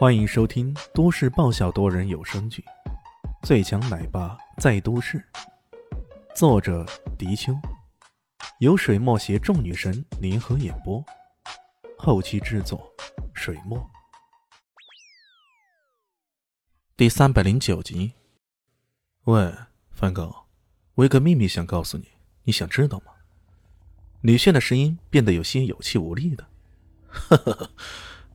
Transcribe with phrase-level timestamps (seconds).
[0.00, 2.64] 欢迎收听都市爆笑多人有声剧
[3.46, 5.18] 《最强奶爸在都市》，
[6.34, 6.86] 作者：
[7.18, 7.52] 迪秋，
[8.60, 11.04] 由水墨携众女神联合演播，
[11.98, 12.90] 后期制作：
[13.34, 13.78] 水墨。
[16.96, 18.14] 第三百零九集。
[19.24, 19.54] 喂，
[19.90, 20.46] 梵高，
[20.94, 22.08] 我有个秘密想告诉你，
[22.44, 23.12] 你想知道吗？
[24.22, 26.46] 李炫的声音变得有些有气无力的。
[27.06, 27.70] 呵呵呵，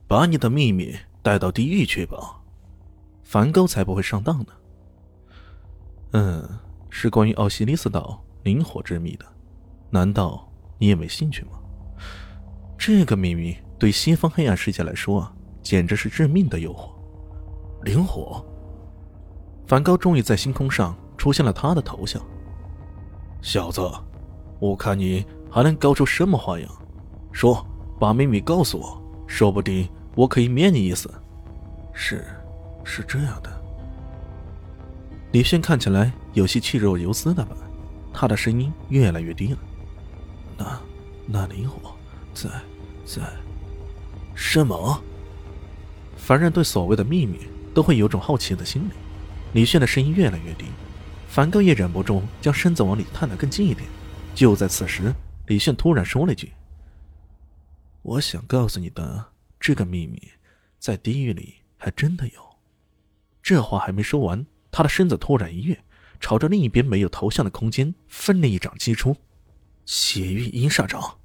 [0.06, 0.96] 把你的秘密
[1.26, 2.40] 带到地狱去吧，
[3.24, 4.46] 梵高才不会上当呢。
[6.12, 6.48] 嗯，
[6.88, 9.26] 是关于奥西里斯岛灵火之谜的，
[9.90, 11.58] 难道你也没兴趣吗？
[12.78, 16.90] 这个秘密对西方黑暗世界来说啊，简直是致命的诱惑。
[17.82, 18.46] 灵火，
[19.66, 22.22] 梵高终于在星空上出现了他的头像。
[23.42, 23.80] 小子，
[24.60, 26.70] 我看你还能搞出什么花样？
[27.32, 27.66] 说。
[27.98, 31.08] 把秘密告诉我，说不定我可以免你一死。
[31.92, 32.24] 是，
[32.82, 33.62] 是这样的。
[35.32, 37.54] 李炫看起来有些气若游丝的吧，
[38.12, 39.58] 他的声音越来越低了。
[40.56, 40.80] 那，
[41.26, 41.94] 那灵火
[42.32, 42.48] 在，
[43.04, 43.22] 在，
[44.34, 45.00] 什么？
[46.16, 47.40] 凡人对所谓的秘密
[47.74, 48.92] 都会有种好奇的心理。
[49.52, 50.64] 李炫的声音越来越低，
[51.28, 53.86] 梵高也忍不住将身子往里探得更近一点。
[54.34, 55.14] 就在此时，
[55.46, 56.52] 李炫突然说了一句。
[58.02, 59.26] 我想告诉你的
[59.66, 60.22] 这个秘密，
[60.78, 62.56] 在地狱里还真的有。
[63.42, 65.76] 这话还没说完，他的身子突然一跃，
[66.20, 69.16] 朝着另一边没有头像的空间奋力一掌击出。
[69.84, 71.18] 血域阴煞掌。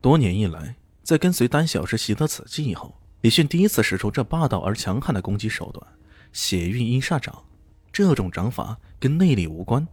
[0.00, 5.86] 多年以来，在跟随丹小师习得此技以后，李迅第一次使出这霸道而强悍的攻击手段——
[6.34, 7.44] 血域阴煞掌。
[7.92, 9.86] 这种掌法跟内力无关，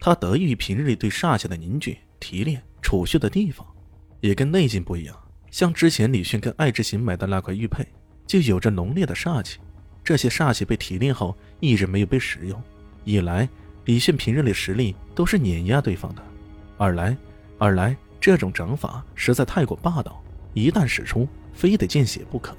[0.00, 3.66] 它得益于平日里对煞气的凝聚、提炼、储蓄的地方，
[4.22, 5.21] 也跟内劲不一样。
[5.52, 7.86] 像之前李迅跟爱之行买的那块玉佩，
[8.26, 9.60] 就有着浓烈的煞气。
[10.02, 12.60] 这些煞气被提炼后，一直没有被使用。
[13.04, 13.46] 一来，
[13.84, 16.22] 李迅平日里实力都是碾压对方的；
[16.78, 17.14] 二来，
[17.58, 22.56] 二来这种掌法实在太过霸道，一旦使出，非得见血不可。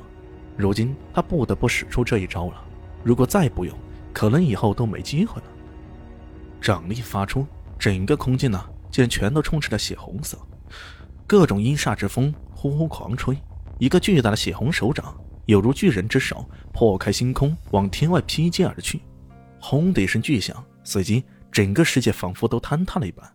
[0.55, 2.63] 如今他不得不使出这一招了。
[3.03, 3.75] 如果再不用，
[4.13, 5.47] 可能以后都没机会了。
[6.61, 7.47] 掌力发出，
[7.79, 10.37] 整个空间呢，竟然全都充斥着血红色，
[11.25, 12.31] 各种阴煞之风。
[12.63, 13.37] 呼呼狂吹，
[13.77, 15.13] 一个巨大的血红手掌
[15.47, 19.01] 有如巨人之手，破开星空，往天外劈击而去。
[19.59, 23.29] 轰的一声巨响，随即整个世界仿佛都坍塌了一般，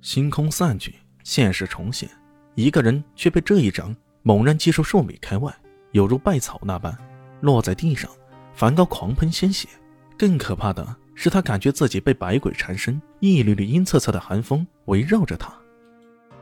[0.00, 2.08] 星空散去，现实重现。
[2.54, 5.54] 一个人却被这一掌猛然击出数米开外，
[5.90, 6.96] 有如败草那般
[7.42, 8.10] 落在地上。
[8.54, 9.68] 梵高狂喷鲜血，
[10.16, 15.52] 更可怕的是，他感觉自己被百鬼缠身，一缕缕阴恻恻的寒风围绕着他，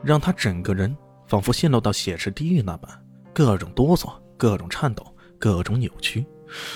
[0.01, 0.95] 让他整个人。
[1.31, 2.91] 仿佛陷落到血池地狱那般，
[3.33, 6.25] 各种哆嗦，各种颤抖，各种扭曲。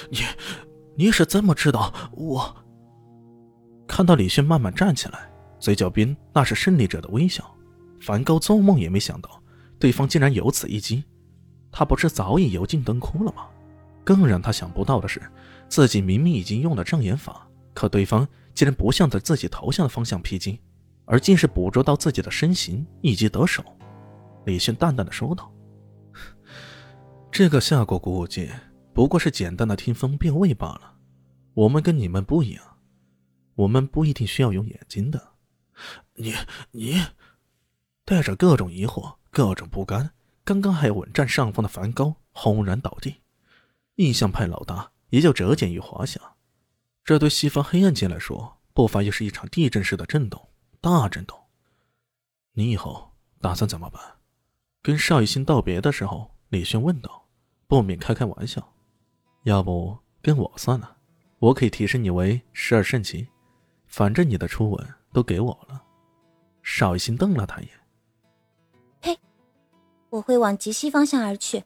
[0.09, 0.19] 你，
[0.95, 2.55] 你是怎么知道我？
[3.85, 5.29] 看到李迅慢慢站起来，
[5.59, 7.43] 嘴角边那是胜利者的微笑。
[7.99, 9.43] 梵高做梦也没想到，
[9.77, 11.03] 对方竟然有此一击。
[11.69, 13.47] 他不是早已油尽灯枯了吗？
[14.05, 15.21] 更让他想不到的是，
[15.67, 20.61] 自己明明已经用了障眼法，可对方竟然不向着自己头像的方向劈击，
[21.03, 23.61] 而竟是捕捉到自己的身形，一击得手。
[24.45, 25.51] 李迅淡淡的说道
[27.31, 28.57] ：“这个夏国古武界
[28.93, 30.95] 不过是简单的听风辨位罢了。
[31.53, 32.77] 我们跟你们不一样，
[33.55, 35.33] 我们不一定需要用眼睛的。
[36.13, 36.33] 你
[36.71, 37.01] 你，
[38.05, 40.11] 带着各种疑惑、各种不甘，
[40.43, 43.21] 刚刚还稳占上风的梵高轰然倒地，
[43.95, 46.21] 印象派老大也就折减于华夏。
[47.03, 51.37] 这对西方黑暗界来说，不乏又是一场地震式的震动，大震动。
[52.53, 54.01] 你以后打算怎么办？”
[54.85, 57.25] 跟邵雨欣道别的时候，李轩问道
[57.65, 58.71] ：“不免开开玩笑，
[59.41, 60.97] 要不跟我算了，
[61.39, 63.27] 我可以提升你为十二圣骑，
[63.87, 65.81] 反正你的初吻都给我了。”
[66.61, 67.73] 邵雨欣瞪了他一眼
[69.01, 69.17] ：“嘿，
[70.11, 71.63] 我会往极西方向而去，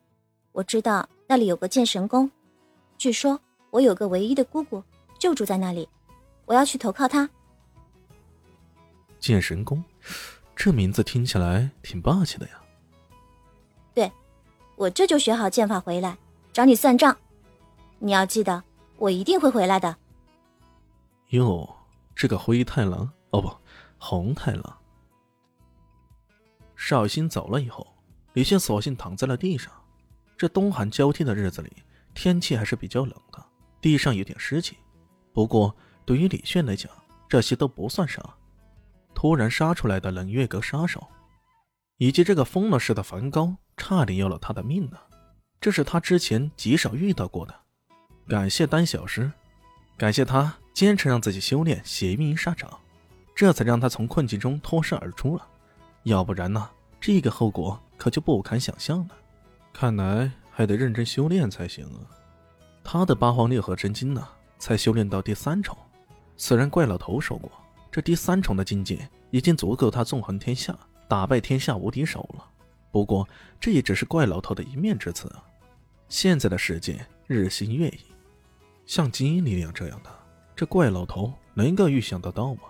[0.53, 2.31] 我知道那里有个剑神宫，
[2.97, 3.37] 据说
[3.69, 4.81] 我有个唯一的姑姑
[5.19, 5.85] 就住在那里，
[6.45, 7.29] 我要去投靠她。”
[9.19, 9.83] 剑神宫，
[10.55, 12.61] 这名字听起来挺霸气的呀。
[13.93, 14.11] 对
[14.75, 16.17] 我这就学好剑法回来
[16.53, 17.15] 找你算账，
[17.99, 18.63] 你要记得，
[18.97, 19.95] 我一定会回来的。
[21.29, 21.69] 哟，
[22.15, 23.51] 这个灰太狼哦不，
[23.97, 24.77] 红太狼。
[26.75, 27.85] 绍兴走了以后，
[28.33, 29.71] 李现索性躺在了地上。
[30.37, 31.71] 这冬寒交替的日子里，
[32.13, 33.45] 天气还是比较冷的，
[33.81, 34.77] 地上有点湿气。
[35.33, 35.75] 不过
[36.05, 36.89] 对于李炫来讲，
[37.27, 38.23] 这些都不算啥。
[39.13, 41.05] 突然杀出来的冷月阁杀手，
[41.97, 43.53] 以及这个疯了似的梵高。
[43.79, 44.97] 差点要了他的命呢！
[45.61, 47.55] 这是他之前极少遇到过的。
[48.27, 49.31] 感谢丹小师，
[49.97, 52.69] 感谢他坚持让自己修炼血运沙掌，
[53.33, 55.47] 这才让他从困境中脱身而出了。
[56.03, 59.15] 要不然呢，这个后果可就不堪想象了。
[59.73, 62.03] 看来还得认真修炼才行啊。
[62.83, 64.27] 他的八荒六合真经呢，
[64.59, 65.75] 才修炼到第三重。
[66.37, 67.51] 虽然怪老头说过，
[67.91, 70.77] 这第三重的境界已经足够他纵横天下、
[71.07, 72.45] 打败天下无敌手了。
[72.91, 73.27] 不过
[73.59, 75.43] 这也只是怪老头的一面之词啊。
[76.07, 77.99] 现在的世界日新月异，
[78.85, 80.09] 像金力量这样的，
[80.55, 82.61] 这怪老头能够预想得到吗？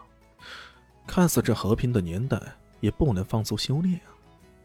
[1.08, 2.40] 看似这和平的年代，
[2.82, 4.12] 也不能放松修炼啊。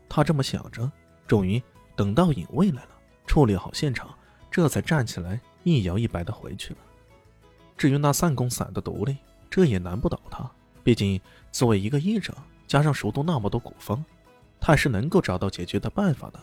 [0.08, 0.90] 他这么想着，
[1.26, 1.62] 终于
[1.96, 2.90] 等到影卫来了，
[3.26, 4.12] 处理好现场。
[4.50, 6.78] 这才站起来，一摇一摆的回去了。
[7.76, 9.16] 至于那散工散的毒力，
[9.50, 10.48] 这也难不倒他。
[10.82, 11.20] 毕竟
[11.50, 12.32] 作为一个医者，
[12.66, 14.04] 加上熟读那么多古方，
[14.66, 16.40] 他是能够找到解决的办法的。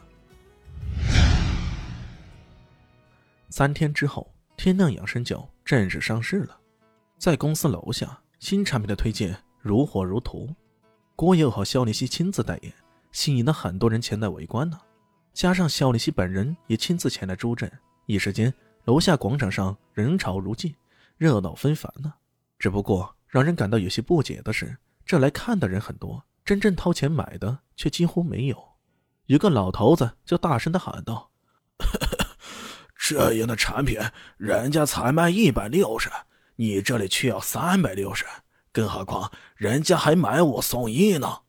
[3.49, 6.55] 三天之后，天亮养生酒正式上市了，
[7.17, 10.55] 在公司楼下，新产品的推荐如火如荼。
[11.15, 12.71] 郭佑和肖立西亲自代言，
[13.11, 14.79] 吸引了很多人前来围观呢。
[15.33, 17.71] 加上肖立西本人也亲自前来助阵。
[18.05, 18.53] 一时间，
[18.83, 20.71] 楼下广场上人潮如镜，
[21.17, 22.13] 热闹纷繁呢。
[22.59, 24.77] 只不过让人感到有些不解的是，
[25.07, 28.73] 这来看的人很多，真正掏钱买的却几乎没有。
[29.25, 31.31] 有个老头子就大声的喊道
[32.97, 33.99] ：“这样的产品，
[34.37, 36.09] 人家才卖一百六十，
[36.55, 38.25] 你这里却要三百六十，
[38.71, 41.41] 更何况人家还买五送一呢。”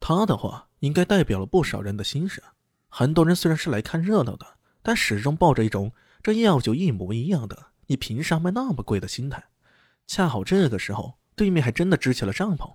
[0.00, 2.42] 他的话应该代表了不少人的心声。
[2.88, 4.46] 很多人虽然是来看热闹的。
[4.84, 5.92] 但始终抱着一种
[6.24, 9.44] 这药酒一模一样的，你凭啥卖那么贵的心态。
[10.08, 12.74] 恰好这个时候，对面还真的支起了帐篷。